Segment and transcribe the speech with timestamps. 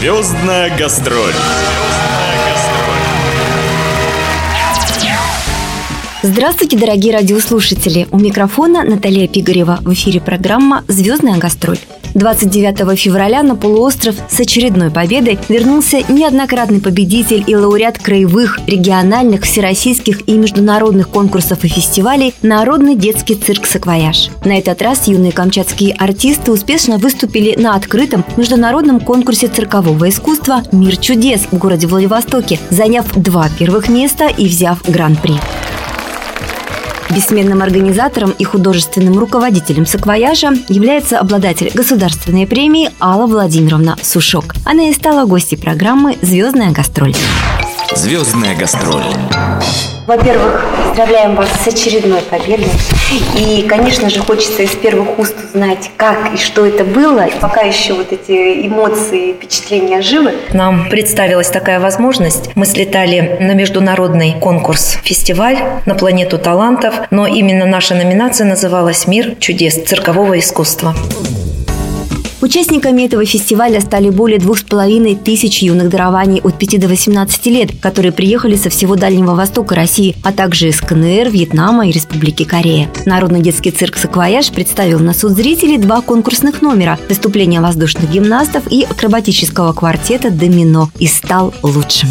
[0.00, 1.34] Звездная гастроль.
[6.22, 8.06] Здравствуйте, дорогие радиослушатели!
[8.10, 9.78] У микрофона Наталья Пигарева.
[9.80, 11.78] В эфире программа «Звездная гастроль».
[12.14, 20.28] 29 февраля на полуостров с очередной победой вернулся неоднократный победитель и лауреат краевых, региональных, всероссийских
[20.28, 24.28] и международных конкурсов и фестивалей Народный детский цирк «Саквояж».
[24.44, 30.98] На этот раз юные камчатские артисты успешно выступили на открытом международном конкурсе циркового искусства «Мир
[30.98, 35.38] чудес» в городе Владивостоке, заняв два первых места и взяв гран-при.
[37.14, 44.54] Бессменным организатором и художественным руководителем саквояжа является обладатель государственной премии Алла Владимировна Сушок.
[44.64, 47.14] Она и стала гостьей программы «Звездная гастроль».
[47.94, 49.02] Звездная гастроль.
[50.10, 52.66] Во-первых, поздравляем вас с очередной победой.
[53.38, 57.28] И, конечно же, хочется из первых уст узнать, как и что это было.
[57.40, 60.34] Пока еще вот эти эмоции, впечатления живы.
[60.52, 62.50] Нам представилась такая возможность.
[62.56, 69.36] Мы слетали на международный конкурс, фестиваль на планету талантов, но именно наша номинация называлась «Мир
[69.38, 70.92] чудес циркового искусства».
[72.40, 77.46] Участниками этого фестиваля стали более двух с половиной тысяч юных дарований от 5 до 18
[77.46, 82.44] лет, которые приехали со всего Дальнего Востока России, а также из КНР, Вьетнама и Республики
[82.44, 82.88] Корея.
[83.04, 88.84] Народный детский цирк «Саквояж» представил на суд зрителей два конкурсных номера– выступления воздушных гимнастов и
[88.84, 92.08] акробатического квартета «Домино» и стал лучшим.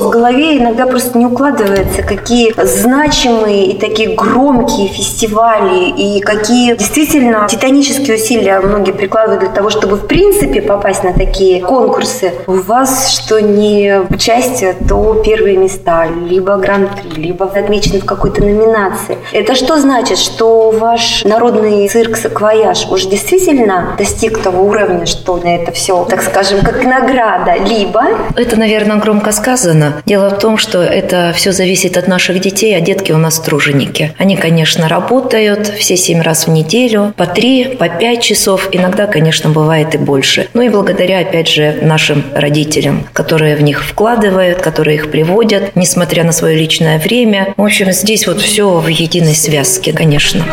[0.00, 7.46] В голове иногда просто не укладывается, какие значимые и такие громкие фестивали, и какие действительно
[7.46, 12.32] титанические усилия многие прикладывают для того, чтобы в принципе попасть на такие конкурсы.
[12.46, 19.18] У вас что не участие, то первые места, либо гран-при, либо отмечены в какой-то номинации.
[19.32, 25.56] Это что значит, что ваш народный цирк «Саквояж» уже действительно достиг того уровня, что на
[25.56, 28.02] это все, так скажем, как награда, либо...
[28.34, 32.80] Это, наверное, громко сказано, Дело в том, что это все зависит от наших детей, а
[32.80, 34.12] детки у нас труженики.
[34.18, 39.50] Они, конечно, работают все семь раз в неделю, по три, по пять часов, иногда, конечно,
[39.50, 40.48] бывает и больше.
[40.54, 46.24] Ну и благодаря, опять же, нашим родителям, которые в них вкладывают, которые их приводят, несмотря
[46.24, 47.54] на свое личное время.
[47.56, 50.44] В общем, здесь вот все в единой связке, конечно.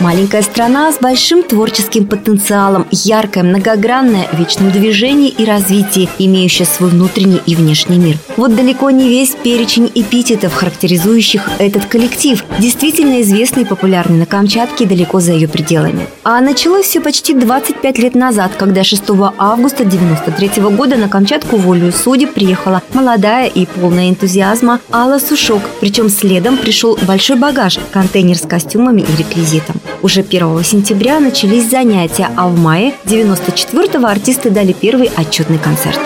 [0.00, 6.88] Маленькая страна с большим творческим потенциалом, яркая, многогранная, в вечном движении и развитии, имеющая свой
[6.88, 8.16] внутренний и внешний мир.
[8.38, 14.84] Вот далеко не весь перечень эпитетов, характеризующих этот коллектив, действительно известный и популярный на Камчатке
[14.84, 16.06] и далеко за ее пределами.
[16.24, 19.02] А началось все почти 25 лет назад, когда 6
[19.36, 26.08] августа 1993 года на Камчатку волю судеб приехала молодая и полная энтузиазма Алла Сушок, причем
[26.08, 29.76] следом пришел большой багаж– контейнер с костюмами и реквизитом.
[30.02, 36.00] Уже 1 сентября начались занятия, а в мае 94-го артисты дали первый отчетный концерт.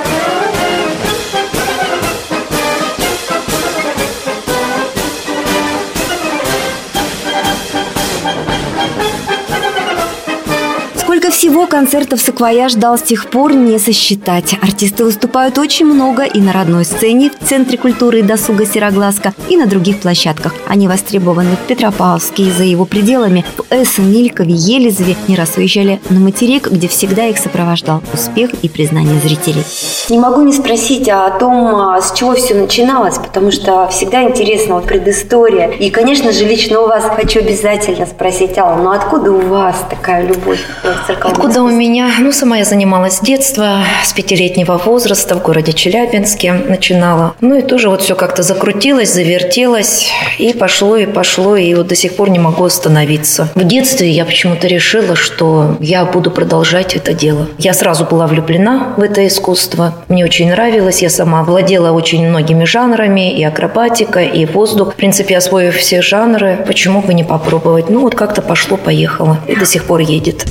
[11.55, 14.57] Всего концертов «Саквояж» дал с тех пор не сосчитать.
[14.61, 19.57] Артисты выступают очень много и на родной сцене, в Центре культуры и досуга «Сероглазка», и
[19.57, 20.53] на других площадках.
[20.67, 23.45] Они востребованы в Петропавловске и за его пределами.
[23.57, 28.69] В Эссен, Милькове, Елизове не раз уезжали на материк, где всегда их сопровождал успех и
[28.69, 29.63] признание зрителей.
[30.09, 34.75] Не могу не спросить о том, а, с чего все начиналось, потому что всегда интересно
[34.75, 35.69] вот предыстория.
[35.69, 40.27] И, конечно же, лично у вас хочу обязательно спросить, Алла, ну откуда у вас такая
[40.27, 42.11] любовь к церковному Откуда у меня?
[42.21, 47.35] Ну, сама я занималась с детства, с пятилетнего возраста в городе Челябинске начинала.
[47.43, 51.97] Ну и тоже вот все как-то закрутилось, завертелось, и пошло, и пошло, и вот до
[51.97, 53.51] сих пор не могу остановиться.
[53.55, 57.47] В детстве я почему-то решила, что я буду продолжать это дело.
[57.59, 59.93] Я сразу была влюблена в это искусство.
[60.09, 64.95] Мне очень нравилось, я сама владела очень многими жанрами, и акробатика, и воздух.
[64.95, 67.91] В принципе, освоив все жанры, почему бы не попробовать?
[67.91, 70.47] Ну вот как-то пошло-поехало, и до сих пор едет.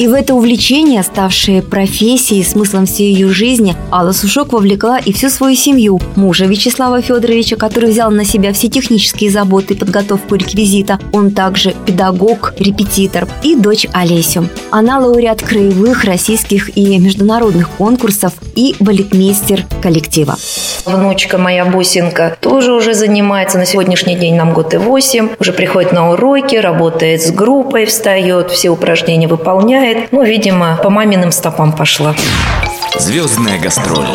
[0.00, 5.28] И в это увлечение, ставшее профессией, смыслом всей ее жизни, Алла Сушок вовлекла и всю
[5.28, 6.00] свою семью.
[6.16, 10.98] Мужа Вячеслава Федоровича, который взял на себя все технические заботы и подготовку реквизита.
[11.12, 13.28] Он также педагог, репетитор.
[13.42, 14.48] И дочь Олесю.
[14.70, 20.34] Она лауреат краевых, российских и международных конкурсов и балетмейстер коллектива.
[20.86, 23.58] Внучка моя Бусинка тоже уже занимается.
[23.58, 25.28] На сегодняшний день нам год и восемь.
[25.38, 29.89] Уже приходит на уроки, работает с группой, встает, все упражнения выполняет.
[30.10, 32.14] Ну, видимо, по маминым стопам пошла.
[32.98, 34.06] Звездная гастроль.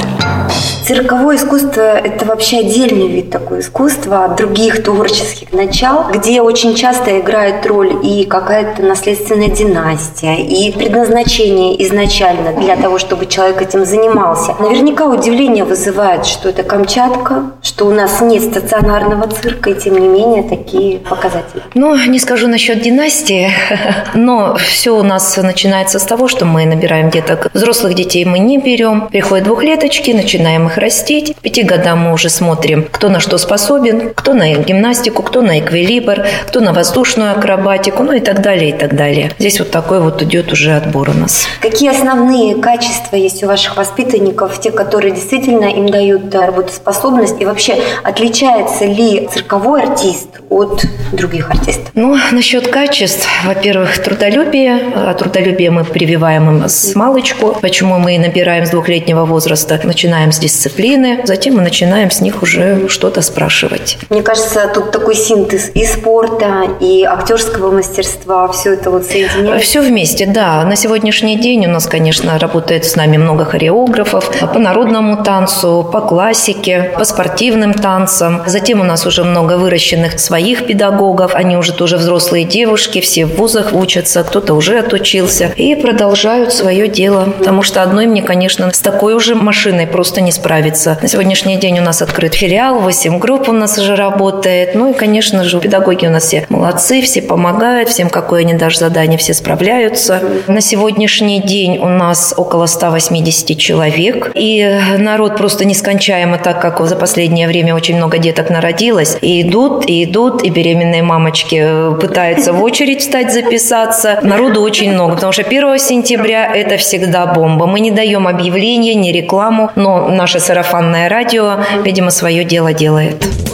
[0.85, 7.19] Цирковое искусство– это вообще отдельный вид такого искусства от других творческих начал, где очень часто
[7.19, 14.53] играет роль и какая-то наследственная династия, и предназначение изначально для того, чтобы человек этим занимался.
[14.59, 20.07] Наверняка удивление вызывает, что это Камчатка, что у нас нет стационарного цирка, и тем не
[20.07, 21.61] менее такие показатели.
[21.73, 23.51] Ну, не скажу насчет династии,
[24.13, 27.49] но все у нас начинается с того, что мы набираем деток.
[27.53, 29.09] Взрослых детей мы не берем.
[29.09, 31.35] Приходят двухлеточки, начинаем их растить.
[31.35, 35.59] К пяти годам мы уже смотрим, кто на что способен, кто на гимнастику, кто на
[35.59, 39.31] эквилибр, кто на воздушную акробатику, ну и так далее, и так далее.
[39.37, 41.45] Здесь вот такой вот идет уже отбор у нас.
[41.59, 47.64] Какие основные качества есть у ваших воспитанников, те, которые действительно им дают работоспособность, и вообще
[48.03, 51.89] отличается ли цирковой артист от других артистов?
[51.95, 54.79] Ну, насчет качеств, во-первых, трудолюбие.
[54.95, 57.57] А трудолюбие мы прививаем им с малочку.
[57.61, 59.79] Почему мы набираем с двухлетнего возраста?
[59.83, 63.97] Начинаем с дисциплины, затем мы начинаем с них уже что-то спрашивать.
[64.09, 69.65] Мне кажется, тут такой синтез и спорта, и актерского мастерства, все это вот соединяется.
[69.65, 70.63] Все вместе, да.
[70.63, 76.01] На сегодняшний день у нас, конечно, работает с нами много хореографов по народному танцу, по
[76.01, 77.05] классике, по
[77.55, 78.43] спортивным танцам.
[78.47, 81.35] Затем у нас уже много выращенных своих педагогов.
[81.35, 86.89] Они уже тоже взрослые девушки, все в вузах учатся, кто-то уже отучился и продолжают свое
[86.89, 87.33] дело.
[87.37, 90.97] Потому что одной мне, конечно, с такой уже машиной просто не справиться.
[91.01, 94.75] На сегодняшний день у нас открыт филиал, 8 групп у нас уже работает.
[94.75, 98.77] Ну и, конечно же, педагоги у нас все молодцы, все помогают, всем какое ни дашь
[98.77, 100.19] задание, все справляются.
[100.47, 104.31] На сегодняшний день у нас около 180 человек.
[104.35, 109.17] И народ просто нескончаемо, так как за последнее время очень много деток народилось.
[109.21, 114.19] И идут, и идут, и беременные мамочки э, пытаются в очередь встать записаться.
[114.23, 117.65] Народу очень много, потому что 1 сентября это всегда бомба.
[117.65, 123.44] Мы не даем объявления, не рекламу, но наше сарафанное радио, видимо, свое дело делает.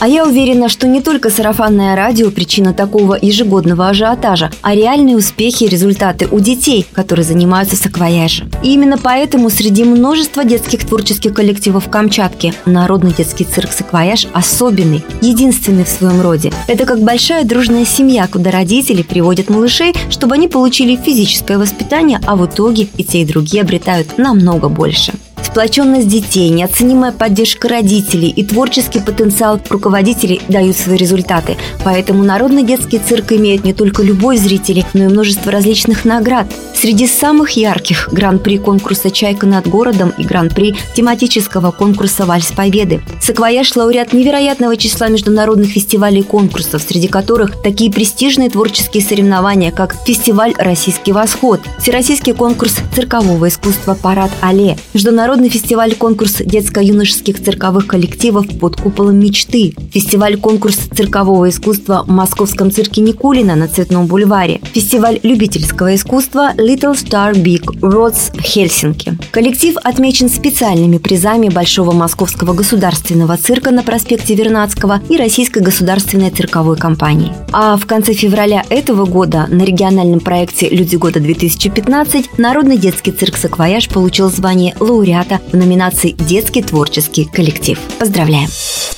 [0.00, 5.64] А я уверена, что не только сарафанное радио причина такого ежегодного ажиотажа, а реальные успехи
[5.64, 8.50] и результаты у детей, которые занимаются саквояжем.
[8.62, 15.84] И именно поэтому среди множества детских творческих коллективов Камчатки Народный детский цирк «Саквояж» особенный, единственный
[15.84, 16.50] в своем роде.
[16.66, 22.36] Это как большая дружная семья, куда родители приводят малышей, чтобы они получили физическое воспитание, а
[22.36, 25.12] в итоге и те, и другие обретают намного больше.
[25.50, 31.56] Сплоченность детей, неоценимая поддержка родителей и творческий потенциал руководителей дают свои результаты.
[31.84, 36.46] Поэтому Народный детский цирк имеет не только любовь зрителей, но и множество различных наград.
[36.72, 43.02] Среди самых ярких– гран-при конкурса «Чайка над городом» и гран-при тематического конкурса «Вальс Победы».
[43.20, 49.96] Саквояж– лауреат невероятного числа международных фестивалей и конкурсов, среди которых такие престижные творческие соревнования, как
[50.06, 58.46] фестиваль «Российский восход», всероссийский конкурс циркового искусства «Парад Алле», международный Международный фестиваль-конкурс детско-юношеских цирковых коллективов
[58.58, 65.94] под куполом мечты, фестиваль-конкурс циркового искусства в московском цирке Никулина на Цветном бульваре, фестиваль любительского
[65.94, 69.16] искусства Little Star Big Roads Хельсинки.
[69.30, 76.76] Коллектив отмечен специальными призами Большого Московского государственного цирка на проспекте Вернадского и Российской государственной цирковой
[76.76, 77.32] компании.
[77.50, 83.38] А в конце февраля этого года на региональном проекте «Люди года 2015» Народный детский цирк
[83.38, 87.78] «Саквояж» получил звание лауреата лауреата в номинации «Детский творческий коллектив».
[87.98, 88.48] Поздравляем!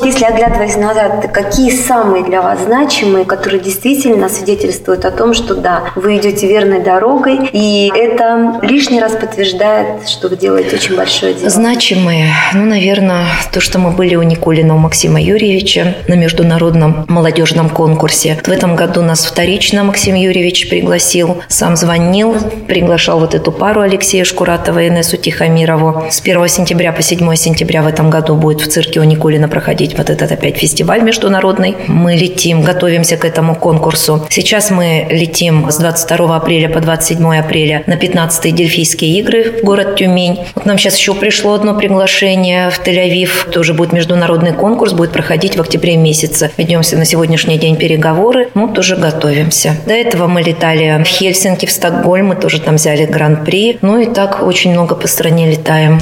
[0.04, 5.84] Если оглядываясь назад, какие самые для вас значимые, которые действительно свидетельствуют о том, что да,
[5.94, 11.48] вы идете верной дорогой, и это лишний раз подтверждает, что вы делаете очень большое дело?
[11.48, 12.32] Значимые?
[12.52, 18.38] Ну, наверное, то, что мы были у Никулина, у Максима Юрьевича на международном молодежном конкурсе.
[18.44, 24.24] В этом году нас вторично Максим Юрьевич пригласил, сам звонил, приглашал вот эту пару Алексея
[24.24, 26.06] Шкуратова и Инессу Тихомирову.
[26.10, 29.91] С 1 сентября по 7 сентября в этом году будет в цирке у Никулина проходить
[29.98, 31.76] вот этот опять фестиваль международный.
[31.88, 34.26] Мы летим, готовимся к этому конкурсу.
[34.30, 39.96] Сейчас мы летим с 22 апреля по 27 апреля на 15-е Дельфийские игры в город
[39.96, 40.38] Тюмень.
[40.54, 43.50] Вот нам сейчас еще пришло одно приглашение в Тель-Авив.
[43.50, 46.50] Тоже будет международный конкурс, будет проходить в октябре месяце.
[46.56, 48.50] Ведемся на сегодняшний день переговоры.
[48.54, 49.76] Ну, тоже готовимся.
[49.86, 52.28] До этого мы летали в Хельсинки, в Стокгольм.
[52.28, 53.78] Мы тоже там взяли гран-при.
[53.82, 56.00] Ну и так очень много по стране летаем.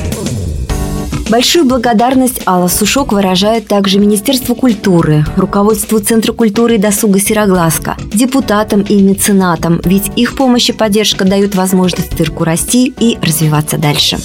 [1.30, 8.82] Большую благодарность Алла Сушок выражает также Министерству культуры, руководству Центра культуры и досуга Сероглазка, депутатам
[8.82, 14.18] и меценатам, ведь их помощь и поддержка дают возможность цирку расти и развиваться дальше.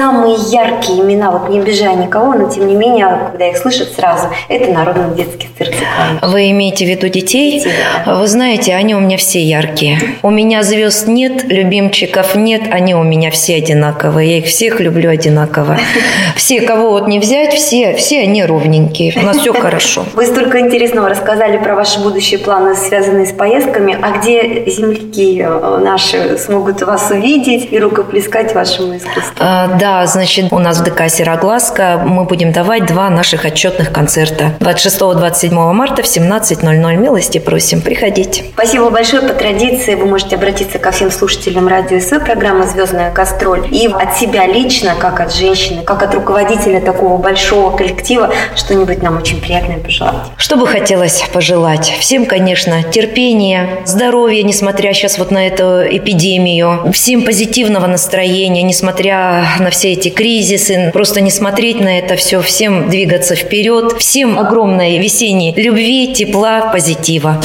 [0.00, 4.28] Самые яркие имена, вот не обижая никого, но тем не менее, когда их слышат сразу,
[4.48, 5.74] это народный детский цирк
[6.22, 7.62] Вы имеете в виду детей?
[8.06, 9.98] Вы знаете, они у меня все яркие.
[10.22, 14.30] У меня звезд нет, любимчиков нет, они у меня все одинаковые.
[14.30, 15.76] Я их всех люблю одинаково.
[16.34, 19.12] Все, кого вот не взять, все, все они ровненькие.
[19.16, 20.04] У нас все хорошо.
[20.14, 23.98] Вы столько интересного рассказали про ваши будущие планы, связанные с поездками.
[24.00, 29.34] А где земляки э, наши смогут вас увидеть и рукоплескать вашему искусству?
[29.38, 34.52] А, да, значит, у нас в ДК «Сероглазка» мы будем давать два наших отчетных концерта.
[34.60, 36.96] 26-27 марта в 17.00.
[36.96, 38.44] Милости просим, приходите.
[38.54, 39.22] Спасибо большое.
[39.22, 43.66] По традиции вы можете обратиться ко всем слушателям радио СВ программы «Звездная гастроль».
[43.70, 49.18] И от себя лично, как от женщины, как от руководителя такого большого коллектива, что-нибудь нам
[49.18, 50.14] очень приятное пожелать.
[50.36, 51.92] Что бы хотелось пожелать?
[52.00, 56.90] Всем, конечно, терпения, здоровья, несмотря сейчас вот на эту эпидемию.
[56.92, 60.90] Всем позитивного настроения, несмотря все эти кризисы.
[60.92, 63.94] Просто не смотреть на это все, всем двигаться вперед.
[63.98, 67.42] Всем огромной весенней любви, тепла, позитива.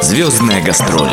[0.00, 1.10] Звездная гастроль.